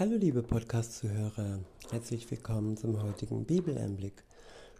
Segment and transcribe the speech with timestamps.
[0.00, 4.24] Hallo liebe Podcast-Zuhörer, herzlich willkommen zum heutigen Bibeleinblick.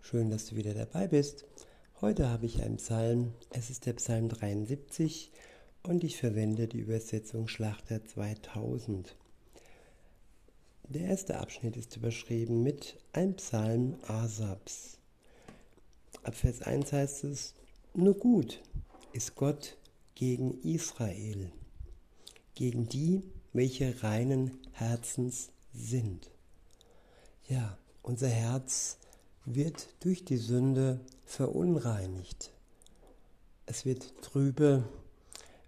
[0.01, 1.45] Schön, dass du wieder dabei bist.
[2.01, 5.31] Heute habe ich einen Psalm, es ist der Psalm 73
[5.83, 9.15] und ich verwende die Übersetzung Schlachter 2000.
[10.89, 14.97] Der erste Abschnitt ist überschrieben mit ein Psalm Asabs.
[16.23, 17.53] Ab Vers 1 heißt es,
[17.93, 18.63] nur gut
[19.13, 19.77] ist Gott
[20.15, 21.53] gegen Israel,
[22.55, 26.31] gegen die, welche reinen Herzens sind.
[27.49, 28.99] Ja, unser Herz
[29.45, 32.53] wird durch die Sünde verunreinigt.
[33.67, 34.85] Es wird trübe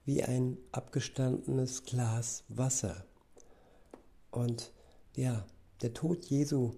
[0.05, 3.05] wie ein abgestandenes Glas Wasser.
[4.31, 4.73] Und
[5.15, 5.47] ja,
[5.83, 6.73] der Tod Jesu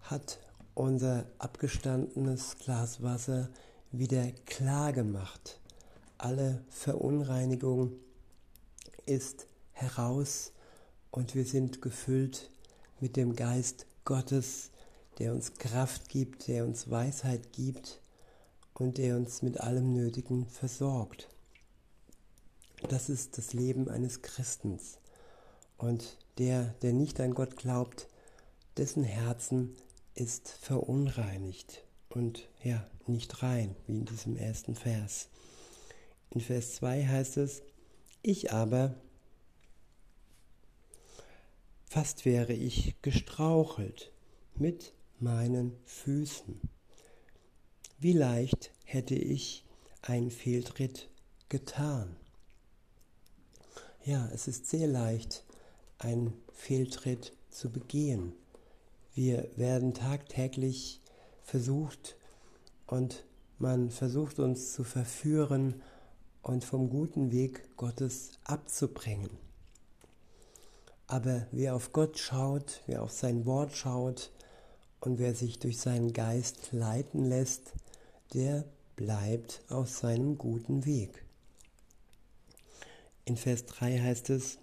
[0.00, 0.38] hat
[0.74, 3.50] unser abgestandenes Glas Wasser
[3.90, 5.60] wieder klar gemacht.
[6.18, 7.92] Alle Verunreinigung
[9.06, 10.52] ist heraus
[11.10, 12.50] und wir sind gefüllt
[13.00, 14.70] mit dem Geist Gottes,
[15.18, 18.00] der uns Kraft gibt, der uns Weisheit gibt
[18.74, 21.28] und der uns mit allem Nötigen versorgt.
[22.88, 24.98] Das ist das Leben eines Christens.
[25.78, 28.08] Und der, der nicht an Gott glaubt,
[28.76, 29.76] dessen Herzen
[30.14, 35.28] ist verunreinigt und ja, nicht rein, wie in diesem ersten Vers.
[36.30, 37.62] In Vers 2 heißt es,
[38.22, 38.94] ich aber,
[41.92, 44.12] fast wäre ich gestrauchelt
[44.54, 46.58] mit meinen Füßen.
[47.98, 49.66] Wie leicht hätte ich
[50.00, 51.10] einen Fehltritt
[51.50, 52.16] getan.
[54.06, 55.44] Ja, es ist sehr leicht,
[55.98, 58.32] einen Fehltritt zu begehen.
[59.14, 61.02] Wir werden tagtäglich
[61.42, 62.16] versucht
[62.86, 63.26] und
[63.58, 65.82] man versucht uns zu verführen
[66.40, 69.51] und vom guten Weg Gottes abzubringen.
[71.12, 74.30] Aber wer auf Gott schaut, wer auf sein Wort schaut
[74.98, 77.74] und wer sich durch seinen Geist leiten lässt,
[78.32, 78.64] der
[78.96, 81.22] bleibt auf seinem guten Weg.
[83.26, 84.56] In Vers 3 heißt es,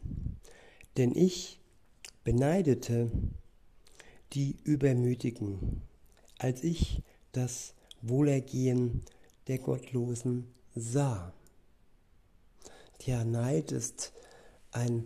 [0.97, 1.59] denn ich
[2.23, 3.11] beneidete
[4.33, 5.83] die Übermütigen,
[6.39, 9.03] als ich das Wohlergehen
[9.45, 11.31] der Gottlosen sah.
[12.97, 14.13] Tja, Neid ist
[14.71, 15.05] ein,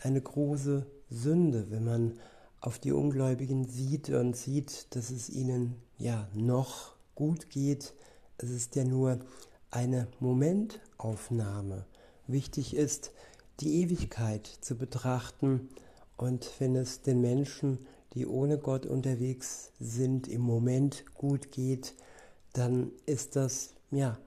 [0.00, 2.18] eine große Sünde, wenn man
[2.60, 7.94] auf die Ungläubigen sieht und sieht, dass es ihnen ja noch gut geht.
[8.36, 9.20] Es ist ja nur
[9.70, 11.86] eine Momentaufnahme.
[12.26, 13.12] Wichtig ist,
[13.60, 15.68] die Ewigkeit zu betrachten
[16.16, 17.78] und wenn es den Menschen,
[18.14, 21.94] die ohne Gott unterwegs sind, im Moment gut geht,
[22.52, 24.18] dann ist das ja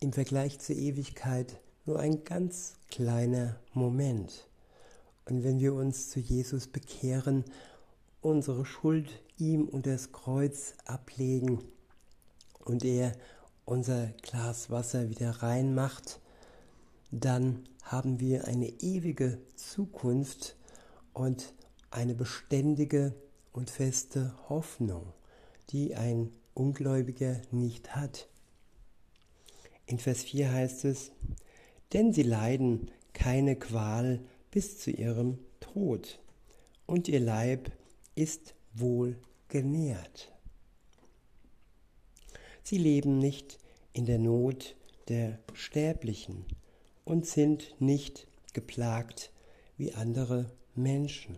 [0.00, 4.48] im Vergleich zur Ewigkeit nur ein ganz kleiner Moment.
[5.26, 7.44] Und wenn wir uns zu Jesus bekehren,
[8.20, 11.64] unsere Schuld ihm unter das Kreuz ablegen
[12.64, 13.12] und er
[13.64, 16.20] unser Glas Wasser wieder reinmacht,
[17.10, 20.56] dann haben wir eine ewige Zukunft
[21.12, 21.54] und
[21.90, 23.14] eine beständige
[23.52, 25.12] und feste Hoffnung,
[25.70, 28.28] die ein Ungläubiger nicht hat.
[29.86, 31.12] In Vers 4 heißt es,
[31.92, 34.20] denn sie leiden keine Qual
[34.54, 36.20] bis zu ihrem Tod,
[36.86, 37.72] und ihr Leib
[38.14, 39.16] ist wohl
[39.48, 40.30] genährt.
[42.62, 43.58] Sie leben nicht
[43.94, 44.76] in der Not
[45.08, 46.44] der Sterblichen,
[47.04, 49.32] und sind nicht geplagt
[49.76, 51.36] wie andere Menschen.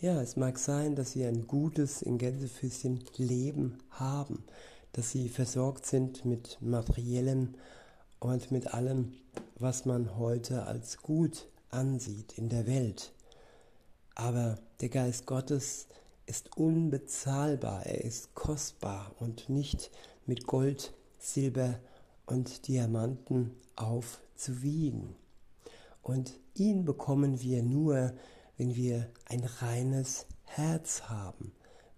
[0.00, 4.44] Ja, es mag sein, dass sie ein gutes, in Gänsefüßchen Leben haben,
[4.92, 7.56] dass sie versorgt sind mit materiellem
[8.20, 9.14] und mit allem,
[9.58, 13.12] was man heute als gut ansieht in der Welt.
[14.14, 15.88] Aber der Geist Gottes
[16.26, 19.90] ist unbezahlbar, er ist kostbar und nicht
[20.26, 21.80] mit Gold, Silber
[22.26, 25.16] und Diamanten aufzuwiegen.
[26.02, 28.12] Und ihn bekommen wir nur,
[28.56, 31.52] wenn wir ein reines Herz haben,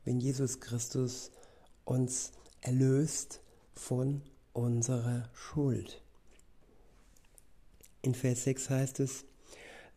[0.04, 1.30] wenn Jesus Christus
[1.84, 3.40] uns erlöst
[3.74, 4.22] von
[4.52, 6.00] unserer Schuld.
[8.02, 9.24] In Vers 6 heißt es,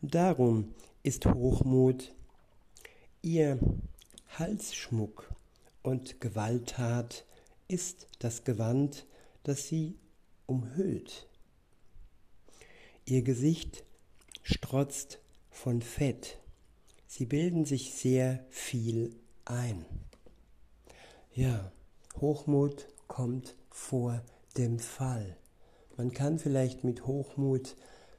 [0.00, 2.14] Darum ist Hochmut
[3.20, 3.58] ihr
[4.28, 5.28] Halsschmuck
[5.82, 7.26] und Gewalttat
[7.66, 9.06] ist das Gewand,
[9.42, 9.98] das sie
[10.46, 11.28] umhüllt.
[13.06, 13.82] Ihr Gesicht
[14.42, 15.18] strotzt
[15.50, 16.38] von Fett.
[17.08, 19.16] Sie bilden sich sehr viel
[19.46, 19.84] ein.
[21.34, 21.72] Ja,
[22.20, 24.22] Hochmut kommt vor
[24.56, 25.36] dem Fall.
[25.96, 27.74] Man kann vielleicht mit Hochmut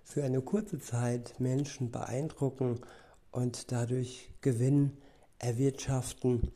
[0.10, 2.82] für eine kurze Zeit Menschen beeindrucken
[3.30, 4.98] und dadurch Gewinn
[5.38, 6.52] erwirtschaften,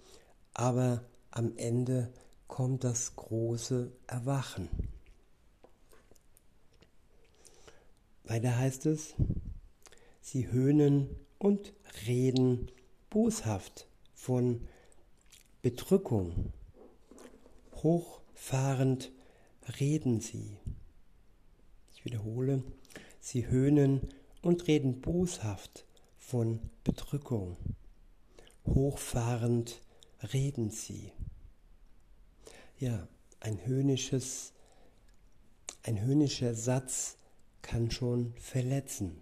[0.56, 2.12] aber am Ende
[2.48, 4.70] kommt das große Erwachen.
[8.24, 9.14] Weiter heißt es,
[10.20, 11.08] sie höhnen
[11.38, 11.74] und
[12.08, 12.72] reden
[13.12, 14.68] boshaft von
[15.62, 16.52] Bedrückung.
[17.76, 19.12] Hochfahrend
[19.80, 20.58] reden sie.
[21.94, 22.64] Ich wiederhole,
[23.24, 24.10] sie höhnen
[24.42, 25.86] und reden boshaft
[26.18, 27.56] von Bedrückung.
[28.66, 29.82] Hochfahrend
[30.34, 31.14] reden sie.
[32.78, 33.08] Ja,
[33.40, 34.52] ein höhnisches,
[35.84, 37.16] ein höhnischer Satz
[37.62, 39.16] kann schon verletzen.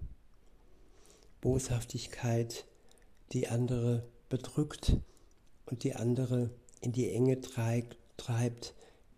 [1.39, 2.65] Boshaftigkeit,
[3.33, 4.97] die andere bedrückt
[5.67, 6.49] und die andere
[6.81, 8.73] in die Enge treibt,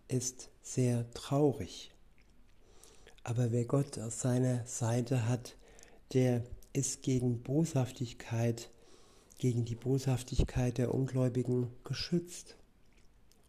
[0.08, 1.93] ist sehr traurig.
[3.24, 5.56] Aber wer Gott auf seiner Seite hat,
[6.12, 6.44] der
[6.74, 8.70] ist gegen Boshaftigkeit,
[9.38, 12.56] gegen die Boshaftigkeit der Ungläubigen geschützt.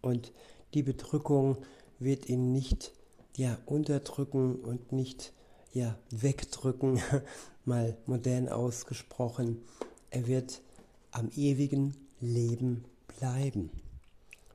[0.01, 0.31] Und
[0.73, 1.57] die Bedrückung
[1.99, 2.93] wird ihn nicht
[3.35, 5.33] ja, unterdrücken und nicht
[5.73, 7.01] ja, wegdrücken,
[7.65, 9.61] mal modern ausgesprochen.
[10.09, 10.61] Er wird
[11.11, 13.71] am ewigen Leben bleiben.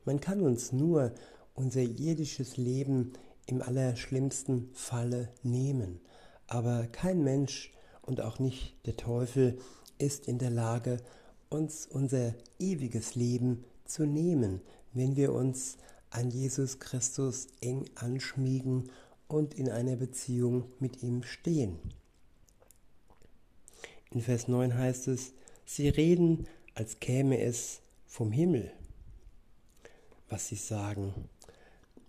[0.07, 1.13] Man kann uns nur
[1.55, 3.13] unser irdisches Leben
[3.47, 6.01] im allerschlimmsten Falle nehmen,
[6.47, 7.73] aber kein Mensch
[8.03, 9.59] und auch nicht der Teufel
[9.99, 10.99] ist in der Lage,
[11.49, 14.61] uns unser ewiges Leben zu nehmen,
[14.93, 15.77] wenn wir uns
[16.11, 18.91] an Jesus Christus eng anschmiegen
[19.29, 21.79] und in einer Beziehung mit ihm stehen.
[24.11, 25.33] In Vers 9 heißt es,
[25.65, 28.73] sie reden, als käme es vom Himmel.
[30.29, 31.29] Was sie sagen,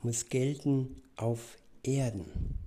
[0.04, 2.58] muss gelten auf Erden.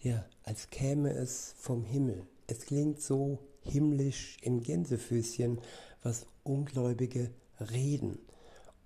[0.00, 2.26] Ja, als käme es vom Himmel.
[2.46, 5.60] Es klingt so himmlisch im Gänsefüßchen,
[6.02, 7.30] was Ungläubige
[7.60, 8.18] reden.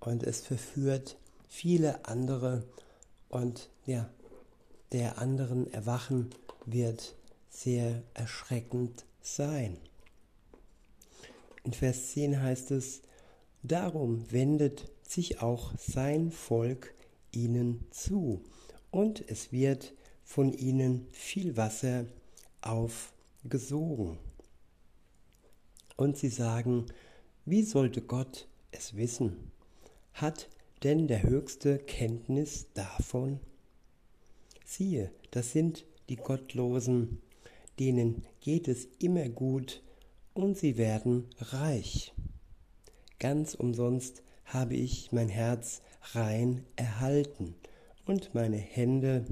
[0.00, 1.16] Und es verführt
[1.48, 2.64] viele andere
[3.28, 4.10] und ja,
[4.92, 6.30] der anderen Erwachen
[6.66, 7.16] wird
[7.48, 9.78] sehr erschreckend sein.
[11.62, 13.02] In Vers 10 heißt es,
[13.62, 16.92] Darum wendet sich auch sein Volk
[17.34, 18.42] ihnen zu,
[18.90, 19.92] und es wird
[20.22, 22.06] von ihnen viel Wasser
[22.60, 24.18] aufgesogen.
[25.96, 26.86] Und sie sagen,
[27.44, 29.50] wie sollte Gott es wissen?
[30.12, 30.48] Hat
[30.82, 33.40] denn der Höchste Kenntnis davon?
[34.64, 37.20] Siehe, das sind die Gottlosen,
[37.78, 39.82] denen geht es immer gut
[40.34, 42.12] und sie werden reich.
[43.18, 47.54] Ganz umsonst habe ich mein Herz rein erhalten
[48.06, 49.24] und meine Hände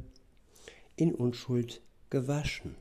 [0.97, 2.75] in Unschuld gewaschen.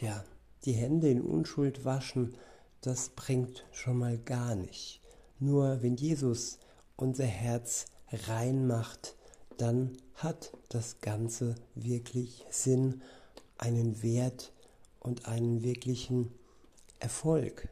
[0.00, 0.24] Ja,
[0.64, 2.34] die Hände in Unschuld waschen,
[2.80, 5.00] das bringt schon mal gar nicht.
[5.38, 6.58] Nur wenn Jesus
[6.96, 7.86] unser Herz
[8.28, 9.16] rein macht,
[9.58, 13.02] dann hat das Ganze wirklich Sinn,
[13.58, 14.52] einen Wert
[15.00, 16.32] und einen wirklichen
[16.98, 17.68] Erfolg.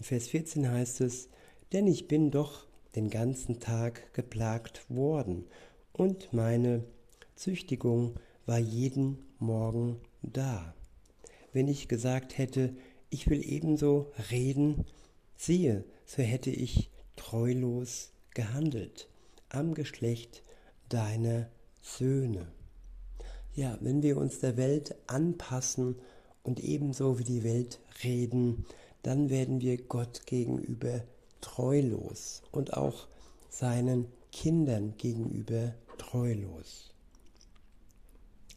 [0.00, 1.28] In Vers 14 heißt es,
[1.74, 2.66] denn ich bin doch
[2.96, 5.44] den ganzen Tag geplagt worden
[5.92, 6.84] und meine
[7.36, 8.14] Züchtigung
[8.46, 10.74] war jeden Morgen da.
[11.52, 12.74] Wenn ich gesagt hätte,
[13.10, 14.86] ich will ebenso reden,
[15.36, 19.06] siehe, so hätte ich treulos gehandelt
[19.50, 20.42] am Geschlecht
[20.88, 21.50] deiner
[21.82, 22.50] Söhne.
[23.52, 25.96] Ja, wenn wir uns der Welt anpassen
[26.42, 28.64] und ebenso wie die Welt reden,
[29.02, 31.02] dann werden wir Gott gegenüber
[31.40, 33.08] treulos und auch
[33.48, 36.94] seinen Kindern gegenüber treulos.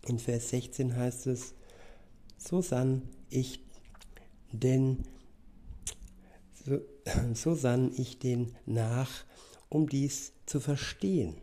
[0.05, 1.53] In Vers 16 heißt es,
[2.37, 3.61] so sann ich
[4.51, 5.03] denn
[6.65, 6.81] so,
[7.33, 9.25] so sann ich den nach,
[9.69, 11.35] um dies zu verstehen.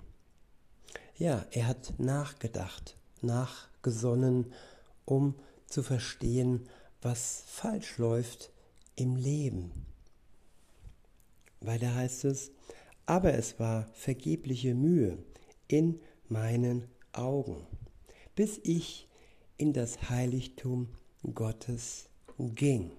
[1.16, 4.52] Ja, er hat nachgedacht, nachgesonnen,
[5.04, 5.34] um
[5.66, 6.68] zu verstehen,
[7.02, 8.50] was falsch läuft
[8.96, 9.72] im Leben.
[11.60, 12.52] Weiter heißt es,
[13.06, 15.18] aber es war vergebliche Mühe
[15.68, 17.66] in meinen Augen,
[18.34, 19.08] bis ich
[19.56, 20.88] in das Heiligtum
[21.34, 22.92] Gottes ging.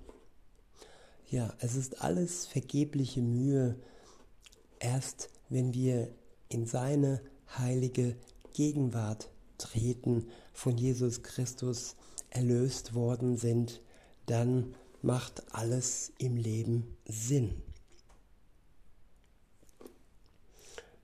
[1.29, 3.79] Ja, es ist alles vergebliche Mühe,
[4.79, 6.13] erst wenn wir
[6.49, 7.21] in seine
[7.57, 8.15] heilige
[8.53, 11.95] Gegenwart treten, von Jesus Christus
[12.29, 13.81] erlöst worden sind,
[14.25, 17.61] dann macht alles im Leben Sinn.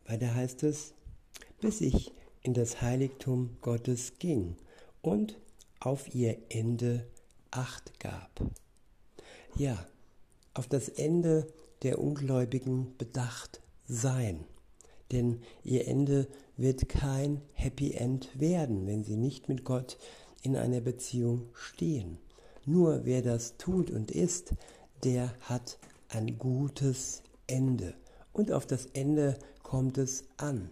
[0.05, 0.93] Weiter heißt es,
[1.59, 4.55] bis ich in das Heiligtum Gottes ging
[5.01, 5.37] und
[5.79, 7.07] auf ihr Ende
[7.51, 8.39] acht gab.
[9.55, 9.85] Ja,
[10.53, 11.47] auf das Ende
[11.83, 14.45] der Ungläubigen bedacht sein,
[15.11, 19.97] denn ihr Ende wird kein Happy End werden, wenn sie nicht mit Gott
[20.41, 22.17] in einer Beziehung stehen.
[22.67, 24.53] Nur wer das tut und ist,
[25.05, 27.93] der hat ein gutes Ende.
[28.33, 30.69] Und auf das Ende kommt es an.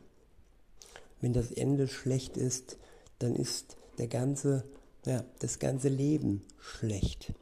[1.21, 2.77] Wenn das Ende schlecht ist,
[3.19, 4.65] dann ist der ganze,
[5.05, 7.33] ja, das ganze Leben schlecht.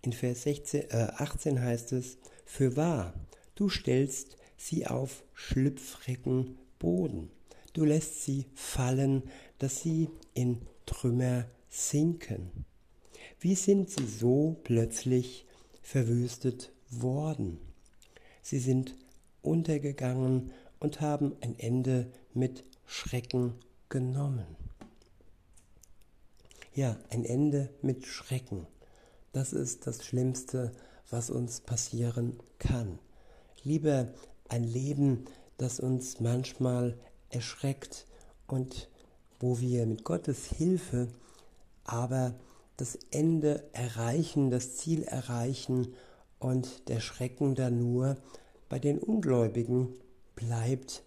[0.00, 3.12] In Vers 16, äh 18 heißt es, für wahr,
[3.54, 7.30] du stellst sie auf schlüpfrigen Boden.
[7.74, 9.24] Du lässt sie fallen,
[9.58, 12.64] dass sie in Trümmer sinken.
[13.44, 15.44] Wie sind sie so plötzlich
[15.82, 17.58] verwüstet worden?
[18.40, 18.96] Sie sind
[19.42, 23.52] untergegangen und haben ein Ende mit Schrecken
[23.90, 24.46] genommen.
[26.74, 28.66] Ja, ein Ende mit Schrecken.
[29.34, 30.72] Das ist das Schlimmste,
[31.10, 32.98] was uns passieren kann.
[33.62, 34.08] Lieber
[34.48, 35.26] ein Leben,
[35.58, 36.96] das uns manchmal
[37.28, 38.06] erschreckt
[38.46, 38.88] und
[39.38, 41.08] wo wir mit Gottes Hilfe
[41.84, 42.34] aber
[42.76, 45.94] das Ende erreichen, das Ziel erreichen
[46.38, 48.16] und der Schrecken dann nur
[48.68, 49.94] bei den Ungläubigen
[50.34, 51.02] bleibt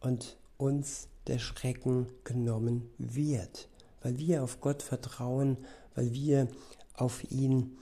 [0.00, 3.68] und uns der Schrecken genommen wird,
[4.00, 5.56] weil wir auf Gott vertrauen,
[5.94, 6.48] weil wir
[6.94, 7.78] auf ihn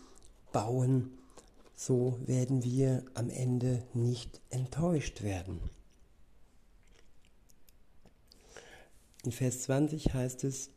[0.52, 1.10] bauen,
[1.74, 5.60] so werden wir am Ende nicht enttäuscht werden.
[9.24, 10.70] In Vers 20 heißt es,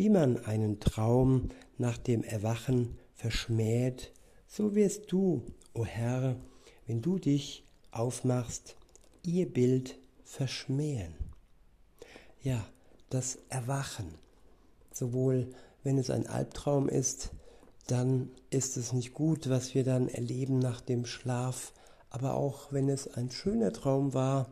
[0.00, 4.12] wie man einen Traum nach dem Erwachen verschmäht,
[4.46, 5.42] so wirst du,
[5.74, 6.36] o Herr,
[6.86, 8.76] wenn du dich aufmachst,
[9.22, 11.12] ihr Bild verschmähen.
[12.42, 12.66] Ja,
[13.10, 14.14] das Erwachen.
[14.90, 15.50] Sowohl
[15.82, 17.32] wenn es ein Albtraum ist,
[17.86, 21.74] dann ist es nicht gut, was wir dann erleben nach dem Schlaf.
[22.08, 24.50] Aber auch wenn es ein schöner Traum war,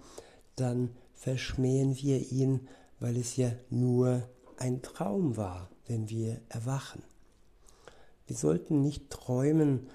[0.56, 2.68] dann verschmähen wir ihn,
[3.00, 4.28] weil es ja nur
[4.58, 7.02] ein Traum war, wenn wir erwachen.
[8.26, 9.88] Wir sollten nicht träumen,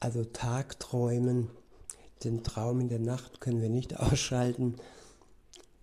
[0.00, 1.50] also Tagträumen,
[2.24, 4.76] den Traum in der Nacht können wir nicht ausschalten,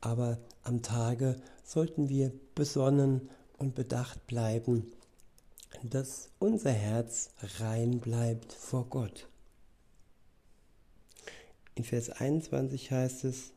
[0.02, 4.92] aber am Tage sollten wir besonnen und bedacht bleiben,
[5.84, 9.28] dass unser Herz rein bleibt vor Gott.
[11.76, 13.52] In Vers 21 heißt es,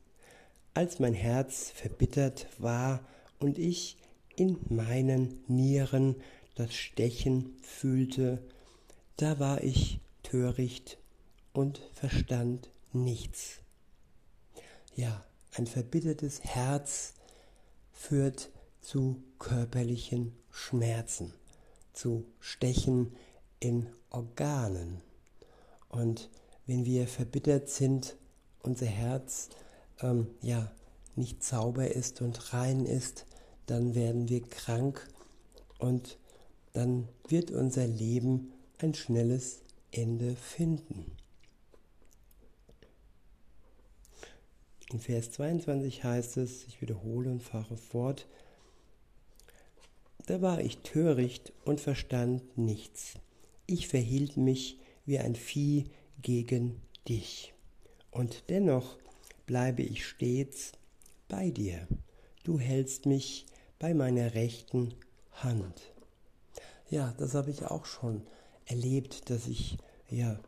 [0.75, 3.01] als mein Herz verbittert war
[3.39, 3.97] und ich
[4.39, 6.15] in meinen Nieren
[6.55, 8.41] das Stechen fühlte,
[9.17, 10.97] da war ich töricht
[11.53, 13.59] und verstand nichts.
[14.95, 15.25] Ja,
[15.57, 17.15] ein verbittertes Herz
[17.93, 21.35] führt zu körperlichen Schmerzen,
[21.93, 23.17] zu Stechen
[23.59, 25.01] in Organen.
[25.89, 26.31] Und
[26.67, 28.17] wenn wir verbittert sind,
[28.63, 29.49] unser Herz
[30.01, 30.71] ähm, ja
[31.17, 33.27] nicht sauber ist und rein ist,
[33.71, 35.09] dann werden wir krank
[35.79, 36.19] und
[36.73, 39.61] dann wird unser Leben ein schnelles
[39.91, 41.13] Ende finden.
[44.91, 48.27] In Vers 22 heißt es, ich wiederhole und fahre fort,
[50.27, 53.15] da war ich töricht und verstand nichts.
[53.67, 55.91] Ich verhielt mich wie ein Vieh
[56.23, 57.53] gegen dich.
[58.11, 58.99] Und dennoch
[59.47, 60.73] bleibe ich stets
[61.29, 61.87] bei dir.
[62.45, 63.47] Du hältst mich
[63.79, 64.95] bei meiner rechten
[65.33, 65.93] Hand.
[66.91, 68.23] Ja, das habe ich auch schon
[68.67, 69.79] erlebt, dass ich
[70.11, 70.39] ja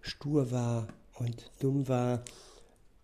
[0.00, 2.24] stur war und dumm war,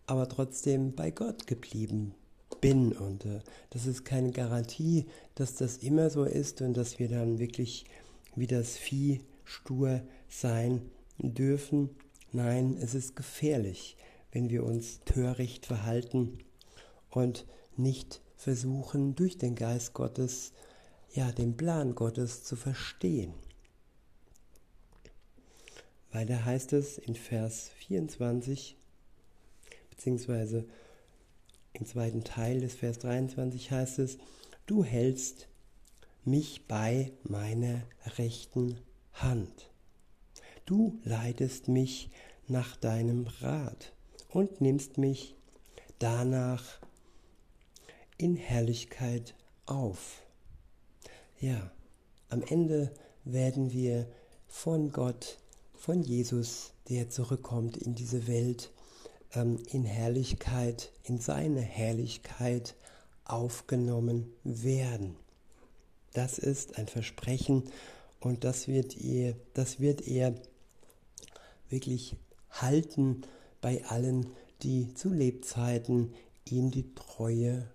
[0.06, 2.14] aber trotzdem bei Gott geblieben
[2.60, 2.92] bin.
[2.92, 7.38] Und äh, das ist keine Garantie, dass das immer so ist und dass wir dann
[7.38, 7.84] wirklich
[8.34, 10.82] wie das Vieh stur sein
[11.18, 11.90] dürfen.
[12.32, 13.96] Nein, es ist gefährlich,
[14.32, 16.38] wenn wir uns töricht verhalten
[17.10, 17.46] und
[17.76, 20.52] nicht versuchen, durch den Geist Gottes,
[21.12, 23.32] ja, den Plan Gottes zu verstehen.
[26.12, 28.76] Weiter heißt es in Vers 24,
[29.90, 30.66] beziehungsweise
[31.72, 34.18] im zweiten Teil des Vers 23 heißt es,
[34.66, 35.48] du hältst
[36.24, 37.82] mich bei meiner
[38.16, 38.80] rechten
[39.12, 39.70] Hand.
[40.64, 42.10] Du leitest mich
[42.48, 43.92] nach deinem Rat
[44.28, 45.36] und nimmst mich
[45.98, 46.80] danach
[48.18, 49.34] in Herrlichkeit
[49.66, 50.22] auf.
[51.40, 51.70] Ja,
[52.28, 52.92] am Ende
[53.24, 54.06] werden wir
[54.48, 55.38] von Gott,
[55.74, 58.70] von Jesus, der zurückkommt in diese Welt,
[59.34, 62.74] ähm, in Herrlichkeit, in seine Herrlichkeit
[63.24, 65.16] aufgenommen werden.
[66.12, 67.64] Das ist ein Versprechen
[68.20, 70.34] und das wird er, das wird er
[71.68, 72.16] wirklich
[72.50, 73.22] halten
[73.60, 74.26] bei allen,
[74.62, 76.14] die zu Lebzeiten
[76.48, 77.68] ihm die Treue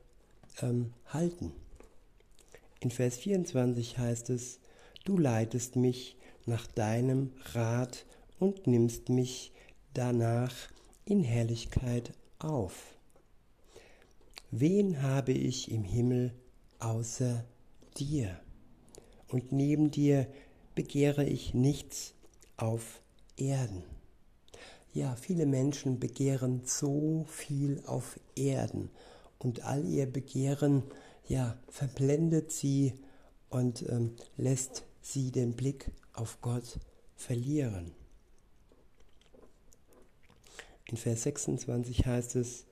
[0.62, 1.52] ähm, halten.
[2.80, 4.60] In Vers 24 heißt es,
[5.04, 8.06] du leitest mich nach deinem Rat
[8.40, 9.52] und nimmst mich
[9.94, 10.54] danach
[11.06, 12.96] in Herrlichkeit auf.
[14.50, 16.34] Wen habe ich im Himmel
[16.80, 17.46] außer
[17.98, 18.40] dir?
[19.28, 20.28] Und neben dir
[20.76, 22.16] begehre ich nichts
[22.58, 23.02] auf
[23.38, 23.84] Erden.
[24.94, 28.90] Ja, viele Menschen begehren so viel auf Erden
[29.44, 30.84] und all ihr Begehren,
[31.28, 32.94] ja, verblendet sie
[33.50, 36.80] und ähm, lässt sie den Blick auf Gott
[37.16, 37.92] verlieren.
[40.86, 42.66] In Vers 26 heißt es,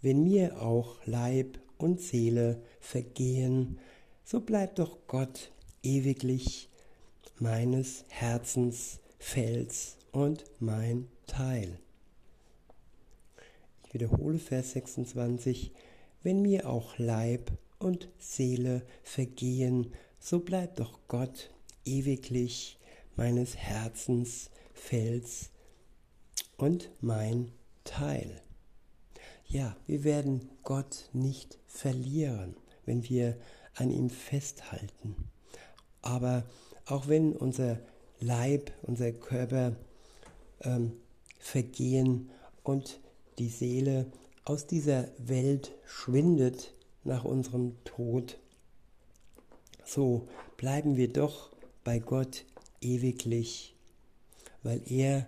[0.00, 3.78] wenn mir auch Leib und Seele vergehen,
[4.24, 5.52] so bleibt doch Gott
[5.82, 6.68] ewiglich
[7.38, 11.78] meines Herzens Fels und mein Teil.
[13.86, 15.72] Ich wiederhole Vers 26,
[16.22, 21.50] wenn mir auch Leib und Seele vergehen, so bleibt doch Gott
[21.84, 22.78] ewiglich
[23.16, 25.50] meines Herzens Fels
[26.56, 27.52] und mein
[27.84, 28.40] Teil.
[29.46, 33.36] Ja, wir werden Gott nicht verlieren, wenn wir
[33.74, 35.16] an ihm festhalten.
[36.00, 36.44] Aber
[36.86, 37.78] auch wenn unser
[38.20, 39.76] Leib, unser Körper
[40.60, 40.92] ähm,
[41.38, 42.30] vergehen
[42.62, 43.00] und
[43.38, 44.06] die Seele
[44.44, 48.38] aus dieser Welt schwindet nach unserem Tod,
[49.84, 51.50] so bleiben wir doch
[51.84, 52.44] bei Gott
[52.80, 53.74] ewiglich,
[54.62, 55.26] weil er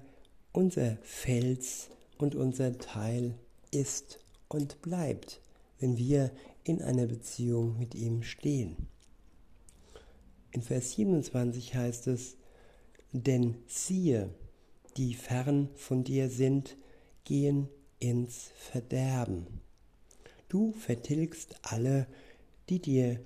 [0.52, 3.34] unser Fels und unser Teil
[3.70, 5.40] ist und bleibt,
[5.80, 6.30] wenn wir
[6.62, 8.88] in einer Beziehung mit ihm stehen.
[10.52, 12.36] In Vers 27 heißt es,
[13.12, 14.30] denn siehe,
[14.96, 16.76] die fern von dir sind,
[17.24, 17.68] gehen
[18.04, 19.46] ins Verderben.
[20.50, 22.06] Du vertilgst alle,
[22.68, 23.18] die dir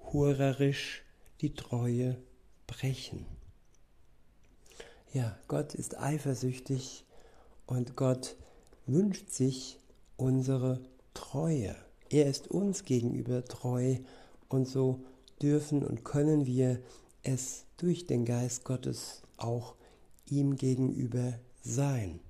[0.00, 1.04] hurerisch
[1.42, 2.16] die Treue
[2.66, 3.26] brechen.
[5.12, 7.04] Ja, Gott ist eifersüchtig
[7.66, 8.36] und Gott
[8.86, 9.78] wünscht sich
[10.16, 10.80] unsere
[11.12, 11.76] Treue.
[12.08, 13.96] Er ist uns gegenüber treu
[14.48, 15.04] und so
[15.42, 16.80] dürfen und können wir
[17.22, 19.74] es durch den Geist Gottes auch
[20.24, 22.20] ihm gegenüber sein.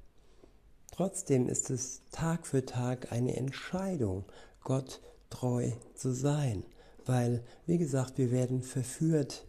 [0.96, 4.24] Trotzdem ist es Tag für Tag eine Entscheidung,
[4.62, 6.64] Gott treu zu sein,
[7.04, 9.46] weil, wie gesagt, wir werden verführt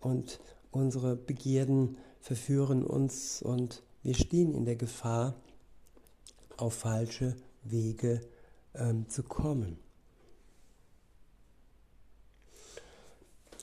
[0.00, 5.34] und unsere Begierden verführen uns und wir stehen in der Gefahr,
[6.58, 8.20] auf falsche Wege
[8.74, 9.78] ähm, zu kommen.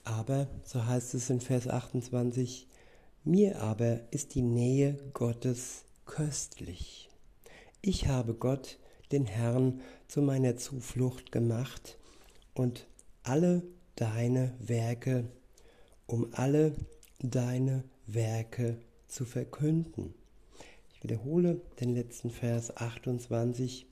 [0.04, 2.68] Aber, so heißt es in Vers 28,
[3.24, 7.11] mir aber ist die Nähe Gottes köstlich.
[7.84, 8.78] Ich habe Gott,
[9.12, 11.98] den Herrn, zu meiner Zuflucht gemacht
[12.54, 12.86] und
[13.24, 13.64] alle
[13.96, 15.26] deine Werke,
[16.06, 16.76] um alle
[17.22, 20.14] deine Werke zu verkünden.
[20.94, 23.88] Ich wiederhole den letzten Vers 28.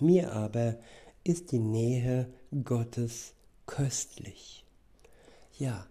[0.00, 0.78] Mir aber
[1.24, 2.32] ist die Nähe
[2.64, 3.34] Gottes
[3.66, 4.64] köstlich.
[5.58, 5.86] Ja,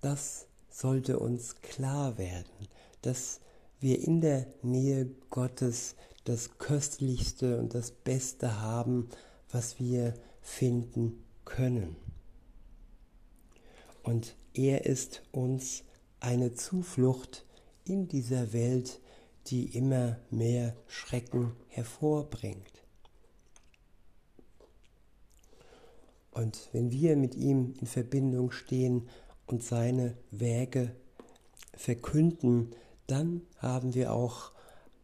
[0.00, 2.68] das sollte uns klar werden,
[3.02, 3.40] dass
[3.78, 9.08] wir in der Nähe Gottes das Köstlichste und das Beste haben,
[9.50, 11.96] was wir finden können.
[14.02, 15.84] Und er ist uns
[16.20, 17.44] eine Zuflucht
[17.84, 19.00] in dieser Welt,
[19.46, 22.84] die immer mehr Schrecken hervorbringt.
[26.30, 29.08] Und wenn wir mit ihm in Verbindung stehen
[29.46, 30.94] und seine Wege
[31.74, 32.74] verkünden,
[33.06, 34.52] dann haben wir auch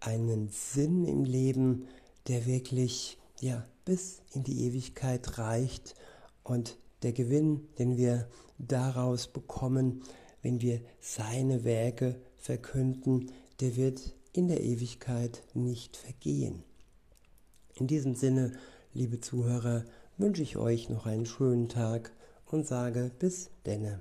[0.00, 1.86] einen Sinn im Leben,
[2.28, 5.94] der wirklich ja bis in die Ewigkeit reicht
[6.42, 8.28] und der Gewinn, den wir
[8.58, 10.02] daraus bekommen,
[10.42, 13.30] wenn wir seine Werke verkünden,
[13.60, 16.62] der wird in der Ewigkeit nicht vergehen.
[17.74, 18.52] In diesem Sinne,
[18.92, 19.84] liebe Zuhörer,
[20.18, 22.12] wünsche ich euch noch einen schönen Tag
[22.46, 24.00] und sage bis denne.